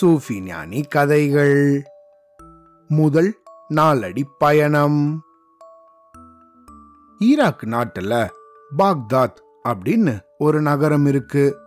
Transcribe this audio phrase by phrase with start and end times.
[0.00, 1.82] சூஃபி ஞானி கதைகள்.
[2.88, 3.38] முதல்
[3.68, 5.22] நாலடி பயணம்.
[7.18, 8.28] ஈராக் நாட்டுல
[8.78, 9.36] பாக்தாத்
[9.68, 11.58] அப்படின்னு ஒரு நகரம் இருக்கு.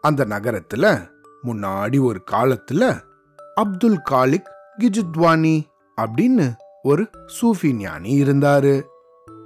[0.00, 1.10] அந்த நகரத்துல
[1.44, 3.00] முன்னாடி ஒரு காலத்துல
[3.54, 5.62] அப்துல் காலிக் கிஜுத்வானி
[6.00, 8.82] அப்படின்னு ஒரு சூஃபி ஞானி இருந்தாரு.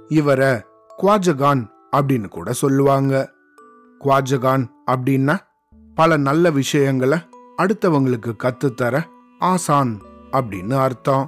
[0.07, 0.61] இவரை
[0.97, 3.33] குவாஜகான் அப்படின்னு கூட சொல்லுவாங்க.
[3.99, 5.37] குவாஜகான் அப்படின்னா
[5.95, 7.17] பல நல்ல விஷயங்களை
[7.57, 8.95] அடுத்தவங்களுக்கு கத்துத்தர
[9.39, 9.91] ஆசான்
[10.31, 11.25] அப்படின்னு அர்த்தம்.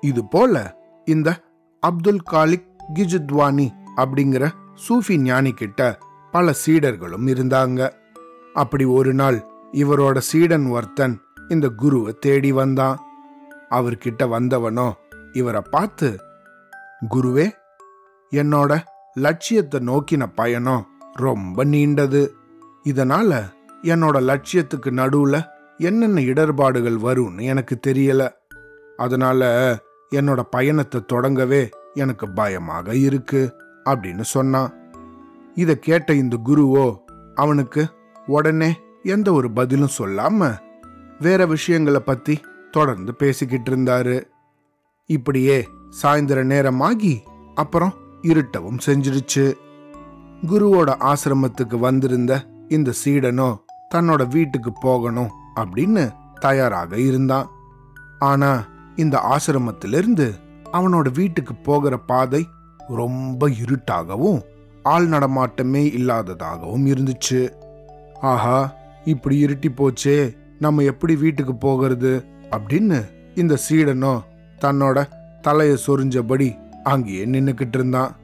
[0.00, 0.54] இது போல
[1.04, 1.28] இந்த
[1.82, 3.66] அப்துல் காலிக் கிஜுத்வானி
[3.96, 4.44] அப்படிங்கிற
[4.84, 5.98] சூஃபி ஞானி கிட்ட
[6.34, 7.80] பல சீடர்களும் இருந்தாங்க.
[8.54, 9.38] அப்படி ஒரு நாள்
[9.72, 11.16] இவரோட சீடன் ஒருத்தன்
[11.48, 12.98] இந்த குருவை தேடி வந்தான்.
[13.70, 14.88] அவர்கிட்ட வந்தவனோ
[15.32, 16.08] இவரை பார்த்து
[17.14, 17.46] குருவே
[18.32, 18.72] என்னோட
[19.14, 22.22] லட்சியத்தை நோக்கின பயணம் ரொம்ப நீண்டது.
[22.84, 23.30] இதனால
[23.82, 25.44] என்னோட லட்சியத்துக்கு நடுவுல
[25.78, 28.28] என்னென்ன இடர்பாடுகள் வரும்னு எனக்கு தெரியல.
[28.96, 29.42] அதனால
[30.14, 34.74] என்னோட பயணத்தை தொடங்கவே எனக்கு பயமாக இருக்கு அப்படின்னு சொன்னான்.
[35.54, 36.96] இதை கேட்ட இந்த குருவோ
[37.34, 37.86] அவனுக்கு
[38.26, 40.58] உடனே எந்த ஒரு பதிலும் சொல்லாம
[41.18, 42.40] வேற விஷயங்களை பத்தி
[42.70, 44.22] தொடர்ந்து பேசிக்கிட்டு இருந்தாரு.
[45.06, 45.68] இப்படியே
[46.02, 47.22] சாயந்தர நேரமாகி
[47.54, 49.54] அப்புறம் இருட்டவும் செஞ்சிருச்சு
[50.46, 53.56] குருவோட ஆசிரமத்துக்கு வந்திருந்த இந்த சீடனோ
[53.94, 57.48] தன்னோட வீட்டுக்கு போகணும் அப்படின்னு தயாராக இருந்தான்.
[58.18, 58.50] ஆனா
[58.96, 60.26] இந்த ஆசிரமத்திலிருந்து
[60.72, 62.46] அவனோட வீட்டுக்கு போகிற பாதை
[62.88, 64.40] ரொம்ப இருட்டாகவும்
[64.82, 67.40] ஆள் நடமாட்டமே இல்லாததாகவும் இருந்துச்சு.
[68.20, 68.72] ஆஹா
[69.04, 72.24] இப்படி இருட்டி போச்சே நம்ம எப்படி வீட்டுக்கு போகிறது?
[72.50, 73.00] அப்படின்னு
[73.34, 74.22] இந்த சீடனும்
[74.60, 74.98] தன்னோட
[75.42, 76.48] தலைய சொரிஞ்சபடி
[76.82, 78.16] அங்கேயே நின்னுக்கிட்டு இருந்தான்.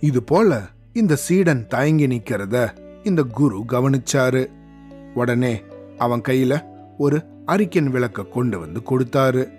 [0.00, 2.56] இது போல இந்த சீடன் தயங்கி நிக்கிறத
[3.04, 4.42] இந்த குரு கவனிச்சாரு.
[5.14, 5.62] உடனே
[5.98, 6.64] அவன் கையில
[6.98, 9.52] ஒரு அரிக்கன் விளக்க கொண்டு வந்து கொடுத்தாரு.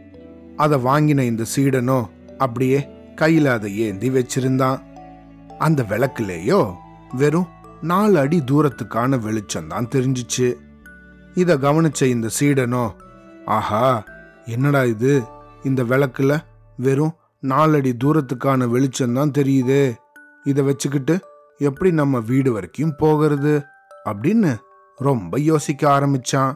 [0.55, 2.05] அதை வாங்கின இந்த சீடனோ
[2.37, 4.81] அப்படியே கையில அதை ஏந்தி வச்சிருந்தான்.
[5.57, 6.73] அந்த விளக்குலேயோ
[7.13, 7.47] வெறும்
[7.81, 10.53] நாலு அடி தூரத்துக்கான வெளிச்சம் தான் தெரிஞ்சிச்சு.
[11.33, 12.91] இத கவனிச்ச இந்த சீடனோ
[13.45, 14.03] ஆஹா
[14.45, 15.23] என்னடா இது?
[15.63, 16.37] இந்த விளக்குல
[16.77, 19.91] வெறும் நாலடி தூரத்துக்கான வெளிச்சம் தான் தெரியுதே.
[20.43, 21.19] இதை வச்சுக்கிட்டு
[21.57, 23.61] எப்படி நம்ம வீடு வரைக்கும் போகிறது?
[24.05, 24.55] அப்படின்னு
[24.95, 26.55] ரொம்ப யோசிக்க ஆரம்பிச்சான்.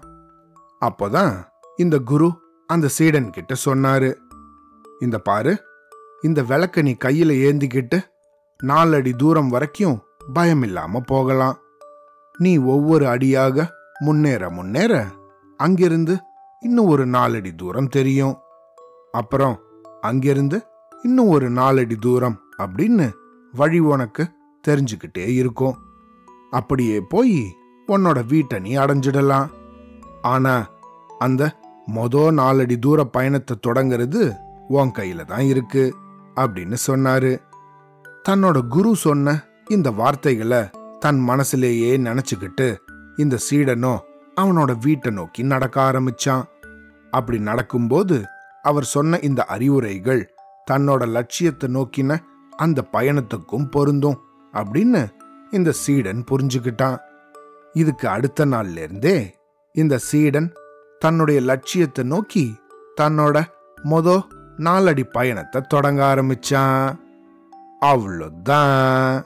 [0.81, 1.43] அப்போதான்
[1.77, 2.33] இந்த குரு
[2.67, 4.15] அந்த சீடன் கிட்ட சொன்னாரு.
[4.99, 5.63] இந்த பாரு
[6.21, 8.01] இந்த விளக்க நீ கையில ஏந்திக்கிட்டு
[8.63, 10.01] நாலடி தூரம் வரைக்கும்
[10.33, 11.57] பயம் இல்லாம போகலாம்.
[12.37, 15.05] நீ ஒவ்வொரு அடியாக முன்னேற முன்னேற
[15.57, 16.19] அங்கிருந்து
[16.59, 18.37] இன்னும் ஒரு நாலடி தூரம் தெரியும்.
[19.11, 19.59] அப்புறம்
[20.01, 20.65] அங்கிருந்து
[21.03, 23.11] இன்னும் ஒரு நாலடி தூரம் அப்படின்னு
[23.51, 24.29] வழி உனக்கு
[24.67, 25.77] தெரிஞ்சுக்கிட்டே இருக்கும்.
[26.51, 27.55] அப்படியே போய்
[27.87, 29.47] உன்னோட வீட்டை நீ அடைஞ்சிடலாம்.
[30.21, 30.55] ஆனா
[31.19, 31.43] அந்த
[31.95, 34.21] மொத நாலடி தூர பயணத்தை தொடங்கிறது
[34.67, 35.83] உன் கையில தான் இருக்கு
[36.35, 37.31] அப்படின்னு சொன்னாரு.
[38.29, 39.35] தன்னோட குரு சொன்ன
[39.69, 40.61] இந்த வார்த்தைகளை
[40.99, 42.67] தன் மனசுலேயே நினைச்சுக்கிட்டு
[43.17, 44.03] இந்த சீடனும்
[44.41, 46.43] அவனோட வீட்டை நோக்கி நடக்க ஆரம்பிச்சான்.
[47.11, 48.17] அப்படி நடக்கும்போது
[48.61, 50.21] அவர் சொன்ன இந்த அறிவுரைகள்
[50.71, 52.17] தன்னோட லட்சியத்தை நோக்கின
[52.57, 54.17] அந்த பயணத்துக்கும் பொருந்தும்
[54.53, 55.01] அப்படின்னு
[55.51, 56.97] இந்த சீடன் புரிஞ்சுக்கிட்டான்.
[57.81, 59.17] இதுக்கு அடுத்த நாள்ல இருந்தே
[59.75, 60.49] இந்த சீடன்
[60.99, 62.45] தன்னுடைய லட்சியத்தை நோக்கி
[63.01, 63.37] தன்னோட
[63.89, 64.21] மொத
[64.57, 66.95] நாலடி பயணத்தை தொடங்க ஆரம்பிச்சான்.
[67.81, 69.25] அவ்வளோதான்.